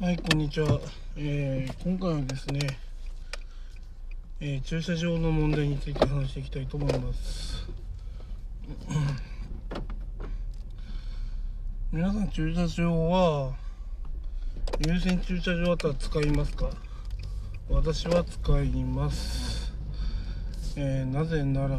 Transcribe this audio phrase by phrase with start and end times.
[0.00, 0.78] はい、こんにちは。
[1.16, 2.60] えー今回はですね、
[4.38, 7.66] えー駐車場の問題について話していきたいと思います。
[11.90, 13.56] 皆さん、駐車場は、
[14.86, 16.70] 優先駐車場だったら使いますか？
[17.68, 19.74] 私は使います。
[20.76, 21.76] えーなぜなら、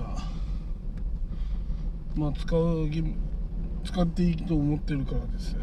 [2.18, 2.90] まあ、使う、
[3.86, 5.56] 使っていいと思ってるからです。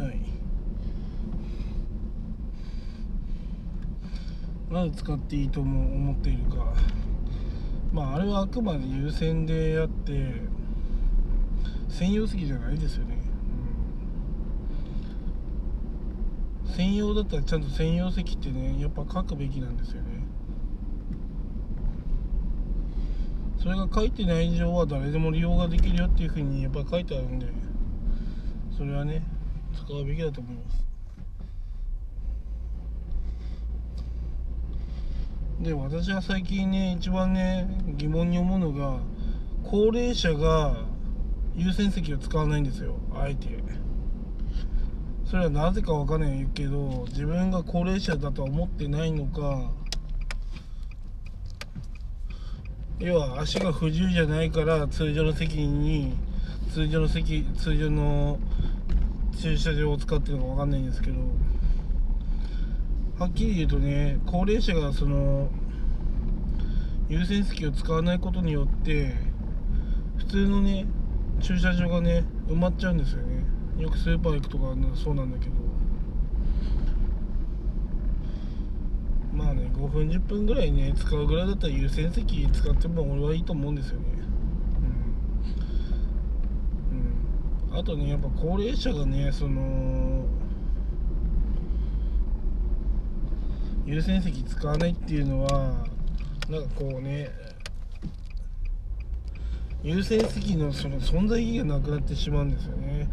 [0.00, 0.45] はい。
[4.70, 6.74] なぜ使っていいとも思っているか。
[7.92, 10.42] まああれはあくまで優先であって
[11.88, 13.16] 専用席じゃないですよね、
[16.66, 16.72] うん。
[16.72, 20.26] 専用だったらちゃんと専用席ってねやっぱ書くべきなんですよね。
[23.58, 27.46] それが書いてない以上は誰でも利用ができるよっていうふうにやっぱ書いてあるんで
[28.76, 29.22] それはね
[29.74, 30.85] 使うべきだと思います。
[35.66, 39.00] で私は最近ね一番ね疑問に思うのが
[39.64, 40.76] 高齢者が
[41.56, 43.48] 優先席を使わないんですよあえて。
[45.28, 49.72] それはなぜかわかんないけど自分が高齢者だとは思ってないのか
[53.00, 56.14] 要は足が不自由じゃないから通常の席に
[56.72, 58.38] 通常の席通常の
[59.36, 61.16] 駐車場を使ってるのかわかんないんですけど
[63.18, 65.48] はっきり言うとね高齢者がその
[67.08, 69.14] 優先席を使わないことによって
[70.18, 70.86] 普通のね
[71.40, 73.44] 駐車場がね埋まっちゃうんですよね。
[73.78, 75.52] よくスーパー行くとかそうなんだけど。
[79.32, 84.06] まあね5分10分ぐらいね使うぐらいだったら優先席使っても俺はいいと思うんですよね。
[86.90, 90.24] うん、うん、あとねやっぱ高齢者がねその
[93.86, 95.86] 優先席使わないっていうのは
[96.50, 97.30] なんかこうね
[99.84, 103.08] 優先席のその存在意義がなくなってしまうんですよね。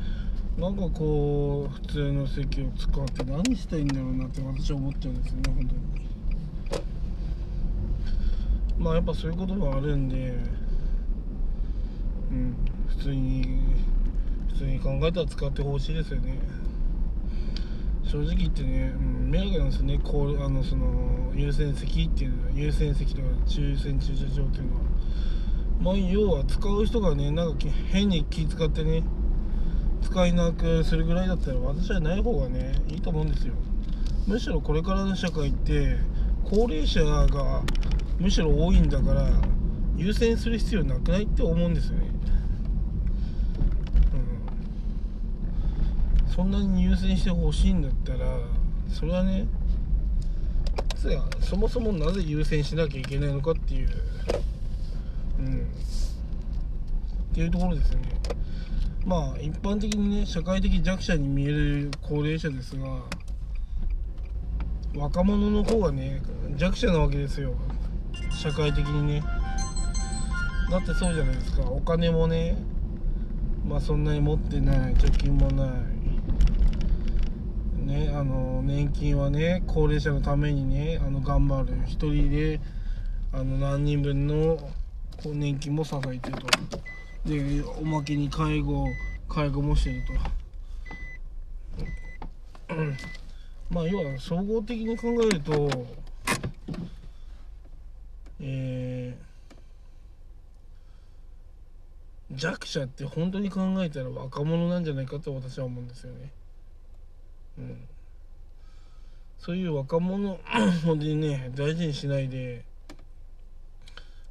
[0.57, 6.03] なんかこう普通の席を使って何したいんだろうなって私は思っちゃうんですよね本当に。
[8.79, 10.35] まあやっぱそういうこともあるんで
[12.31, 12.56] うん
[12.88, 13.59] 普通に
[14.50, 16.39] 普通に考えたら使ってほしいですよね。
[18.03, 20.00] 正直言ってね、うん、迷惑なんですよね。
[20.03, 24.75] こうあのその優先席っていうのは優先席とか抽選駐車場っていうの。
[24.75, 24.81] は
[25.81, 29.03] まあ要は使う人がねなんか変に気使ってね
[30.02, 33.53] 使いなくするぐらいだったら私はない方がねいいと思うんですよ。
[34.28, 35.97] むしろこれからの社会って
[36.46, 37.62] 高齢者が
[38.19, 39.30] むしろ多いんだから
[39.97, 42.09] 優先する必要なくないって思うんですよね
[46.22, 48.25] うんそんなに優先してほしいんだったら
[48.89, 49.45] それはね
[50.95, 53.89] つやそもそもなぜ優先しなきゃいけないのかっていう
[55.39, 55.67] うん。
[57.33, 58.09] っていうところですよね。
[59.05, 63.01] まあ一般的にね社会的弱者に見える高齢者ですが
[64.95, 66.21] 若者の方がね
[66.55, 67.53] 弱者なわけですよ。
[68.31, 69.23] 社会的にね。
[70.71, 71.63] だってそうじゃないですか。
[71.63, 72.55] お金もね
[73.67, 74.95] まあそんなに持ってない。
[74.95, 75.93] 貯金もない。
[77.83, 81.73] ねあの年金はね高齢者のためにねあの頑張る。
[81.85, 82.59] 一人で
[83.31, 84.57] あの何人分の
[85.25, 86.47] 年金も支えてると。
[87.25, 88.85] でおまけに介護
[89.29, 90.03] 介護もしてる
[92.67, 92.75] と、
[93.69, 95.69] まあ要は総合的に考えると
[98.41, 99.23] えー
[102.35, 106.31] 弱者って本当に考えたら若者なんじゃないかと私は思うんですよね。
[107.58, 107.88] うん、
[109.40, 110.40] そういう若者
[110.86, 112.64] 本当 にね大事にしないで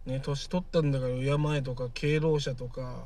[0.06, 3.05] ね年取ったんだから敬えとか敬老者とか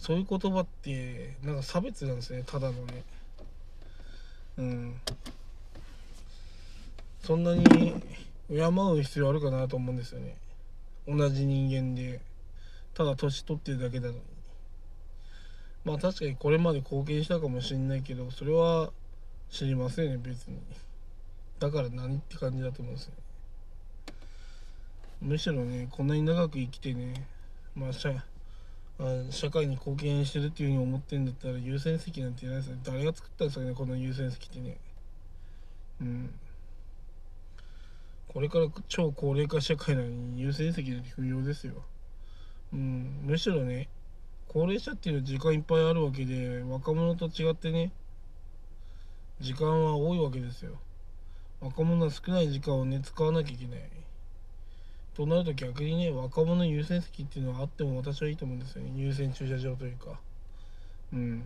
[0.00, 3.04] そういう言葉ってなんか差別なんですねただのね。
[4.56, 4.94] うん。
[7.22, 7.64] そんなに
[8.48, 10.36] 敬う必要あるかなと思うんですよね。
[11.06, 12.20] 同じ人間で。
[12.94, 14.20] ただ年取ってるだけなのに。
[15.84, 18.90] まあ確かにこれまで貢献したかもしれないけどそれは
[19.50, 20.58] 知りませんね別に。
[21.58, 23.12] だから何って感じだと思うんですよ。
[25.20, 27.26] むしろねこんなに長く生きてね
[27.74, 28.10] まあ社
[29.30, 32.76] 社会に貢献してるっていうふうに思ってんだったら優先席なんていないですよ。
[32.84, 34.76] 誰が作ったんですかねこの優先席ってね。
[36.00, 36.34] うん。
[38.28, 41.74] これから超高齢化社会なのに優先席なんて不要ですよ。
[42.72, 43.20] うん。
[43.24, 43.88] むしろね
[44.48, 47.92] 高齢者っていうのは時間いっぱいあるわけで若者と違ってね
[49.40, 50.72] 時間は多いわけですよ。
[51.60, 53.80] 若者は少ない時間をね使わなきゃいけない。
[55.14, 58.92] となると逆にね若者優先席っていうのはあっても私はいいと思うんですよね。
[58.94, 60.20] 優先駐車場というか。
[61.12, 61.40] うん。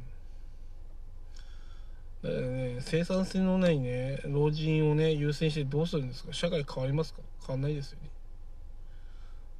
[2.23, 6.33] だからね生産性のないね老人をね優先してどうするんですか？
[6.33, 7.21] 社会変わりますか？
[7.47, 8.11] 変わんないですよね。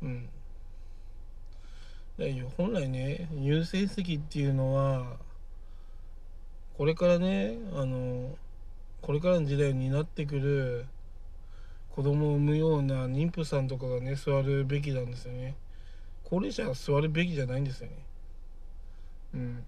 [0.03, 0.29] うん。
[2.17, 5.17] だから本来ね優先席っていうのは
[6.77, 8.37] これからねあの
[9.01, 10.87] これからの時代になってくる
[11.91, 15.55] 子供を産むような妊婦さんとかがね座るべきなんですよね。
[16.25, 17.93] 高齢者が座るべきじゃないんですよね。
[19.35, 19.65] うん。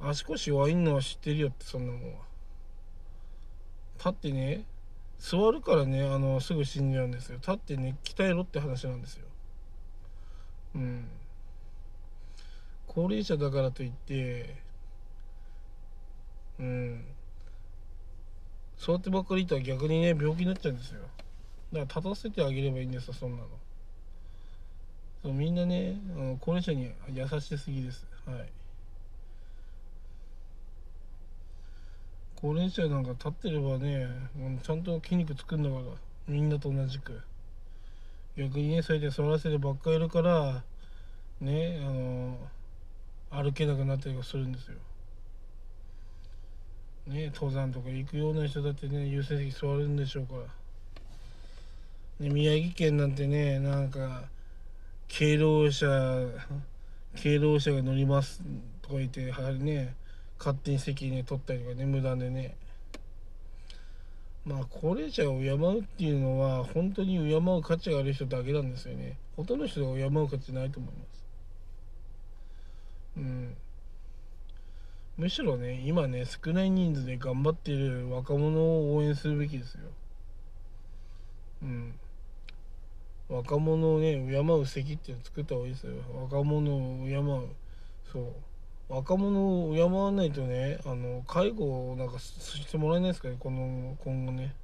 [0.00, 2.18] 足腰弱いのは知ってるよってそんなもんは。
[3.96, 4.64] 立ってね
[5.18, 7.36] 座るからねあのすぐ死んじゃうんですよ。
[7.38, 9.24] 立ってね鍛えろって話なんですよ。
[10.74, 11.08] うん。
[12.86, 14.67] 高齢者だからといって
[16.58, 17.04] うん。
[18.76, 21.00] そうやってばっかりいたら逆にね病気になっちゃうんですよ。
[21.72, 23.44] だから立たせてあげればいいんですよそんなの。
[25.22, 28.06] そうみんなねあの高齢者に優しすぎです。
[28.24, 28.48] はい。
[32.36, 34.06] 高齢者なんか立ってればね
[34.62, 35.82] ちゃんと筋肉つくんだから
[36.28, 37.20] みんなと同じく。
[38.36, 40.62] 逆にねそれで座らせてばっかりいるから
[41.40, 42.38] ねあの
[43.30, 44.76] 歩けなくなったりするんですよ。
[47.08, 50.40] ね登山とか行くような人だってね優先席座るんでしょうから。
[52.20, 54.24] ね、宮城県なんてねなんか
[55.06, 55.86] 敬老者
[57.16, 58.42] 敬老者が乗ります
[58.82, 59.94] とか言ってはりね
[60.38, 62.56] 勝手に席ね取ったりとかね無断でね。
[64.44, 69.16] まあ高齢者を敬うっていうのは本当に敬う価値がある人だけなんですよね。
[69.36, 71.24] ほとんどの人が敬う価値ないと思います。
[73.18, 73.56] うん。
[75.18, 79.80] むしろね今ね少ない人数で頑張ってる若者を応援するべきですよ。
[81.62, 81.94] うん。
[83.28, 85.92] 若者をね敬う席っていうのを作った方がいいですよ。
[86.22, 87.48] 若者を敬う。
[88.12, 88.32] そう。
[88.88, 94.54] 若者を敬わないとねあの介護なんかしてもらえないですかねこの今後ね。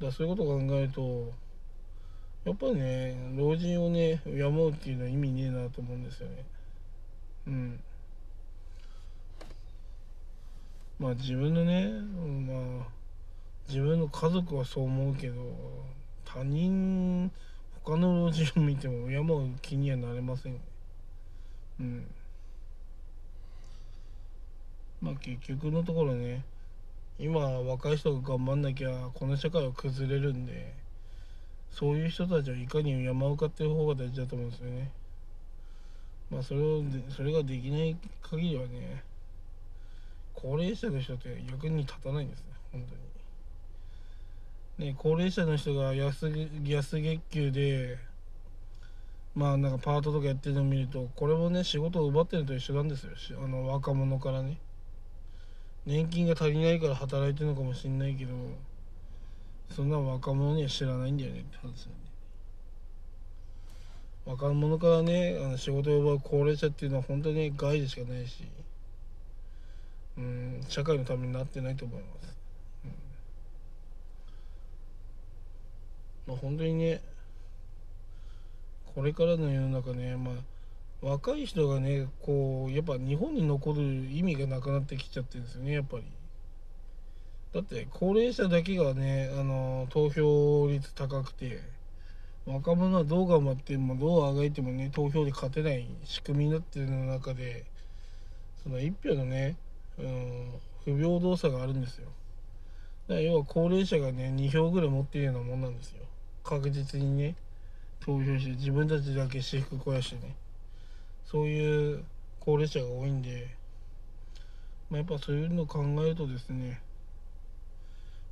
[0.00, 1.32] だからそういうことを考えると
[2.46, 6.44] やっぱりね老人をね敬うっていうのは意味ねえなと思うんですよね。
[7.48, 7.80] うん。
[11.00, 11.90] まあ自分のね
[12.46, 12.86] まあ
[13.68, 15.34] 自分の家族はそう思うけど
[16.26, 17.30] 他人
[17.82, 20.60] 他の老人を見ても敬う気にはなれません。
[21.80, 22.06] うん。
[25.00, 26.44] まあ結局のところね
[27.18, 30.74] 今若い人が頑張んなきゃこの社会は崩れるんで
[31.70, 34.90] そういう人たちをいかに敬うかっていう方が大事だと思うんですよね。
[36.30, 39.02] まあそれをそれができない限りはね
[40.40, 42.94] 高齢者の人って役に立たないんですね本当
[44.84, 44.86] に。
[44.88, 46.30] ね、高齢者の人が安
[46.64, 47.98] 安月給で
[49.34, 53.10] まあなんかパートとかやってるのを見るとこれもね仕事を奪ってるのと一緒なんですよ。
[53.44, 54.58] あの若者からね。
[55.86, 58.34] 年金が足りないから働いてるのかもしんないけど
[59.70, 61.94] そんな若者には知らないんだよねって話だね
[64.26, 68.44] 若者からねあの仕事を奪う高齢者っていうのは本当に害でしかないし。
[70.68, 72.36] 社会のためになってないと思います。
[76.26, 77.00] まあ、本当にね
[78.94, 80.34] これからの世の中ね、まあ、
[81.02, 86.04] 若い人がねこうやっぱ日本に残る意味がなくなってきちゃってるんですよねやっぱり。
[87.52, 91.60] だって高齢者だけがねあの投票率高くて
[92.46, 97.64] 若者はどう頑張ってもどうあがいてもね投票で勝てない仕組みになってる中で
[98.62, 99.56] その1票のね、
[100.02, 100.52] うん、
[100.84, 102.08] 不平等さがあるんですよ。
[103.08, 106.04] だから要は高齢者がね2票ぐらい持っているようなもんなんですよ。
[106.44, 107.34] 確実にね
[108.00, 110.34] 投票して自分たちだけ私服肥やしてね。
[111.26, 112.04] そういう
[112.40, 113.48] 高齢者が多いんで、
[114.90, 116.80] まあ、やっぱそういうのを考えるとですね、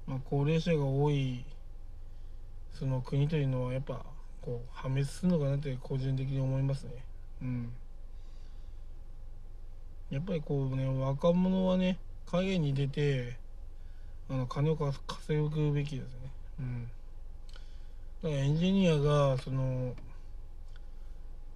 [0.06, 1.44] まあ、高齢者が多い
[2.72, 4.04] その国というのはやっぱ
[4.40, 6.92] こう破滅するのかなって個人的に思いますね。
[7.42, 7.72] うん。
[10.10, 13.36] やっぱりこうね若者はね影に出て
[14.30, 16.10] あの金を稼ぐべきですね。
[16.60, 16.88] うん。
[18.22, 19.94] だからエンジニアがその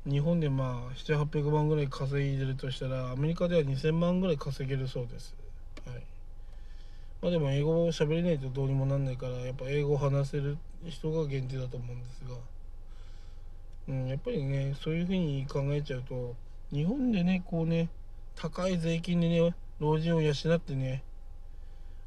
[0.05, 5.35] 日本でまあ700800万ぐらい稼いでるとしたらアメリカでは2000万ぐらい稼げるそうです、
[5.87, 6.03] はい、
[7.21, 12.37] まあでも英語を喋れないとどうにもなんないからやっぱ英語を話せる人が限定だと思うんですが、
[13.89, 16.35] うん、やっぱりねそういうふうに考えちゃうと
[16.73, 17.89] 日本でねこうね
[18.37, 21.03] 高い税金でね老人を養ってね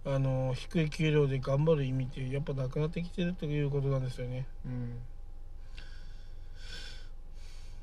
[0.06, 4.46] あの低い給料で頑張る意味ってやっぱなくなってきてるということなんですよね。
[4.66, 4.70] う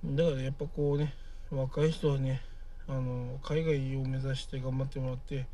[0.06, 0.16] ん。
[0.16, 1.14] だからやっぱこうね
[1.50, 2.40] 若い人はね
[2.88, 5.46] あの海外を目指して頑張ってもらって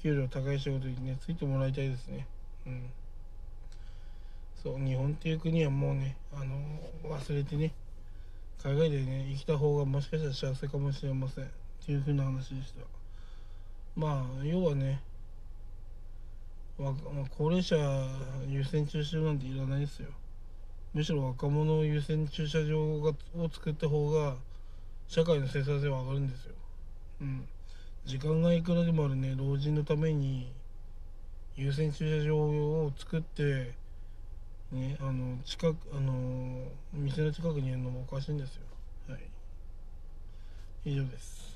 [0.00, 2.26] 給料高い仕事にねついてもらいたいですね。
[2.66, 2.90] うん。
[4.62, 6.54] そう日本っていう国はもうねあの
[7.04, 7.72] 忘れてね
[8.62, 11.50] 海外でね生きた方がもしかしたら幸せかもしれません。
[11.82, 12.80] っていう風な話でした。
[13.96, 15.02] まあ要はね
[16.78, 16.94] まあ、
[17.36, 17.76] 高齢者
[18.48, 20.08] 優先駐車場なんていらないですよ。
[20.94, 24.36] むしろ若者優先駐車場がを作った方が
[25.06, 26.54] 社会の生産性は上がるんですよ。
[27.20, 27.46] うん。
[28.04, 30.52] 時間がいくらでもあるね老人のために
[31.56, 33.74] 優先駐車場を作って
[34.72, 38.62] ねあの近くあの店の近くにいるのもおかしいんですよ。
[39.08, 39.20] はい。
[40.84, 41.51] 以上です。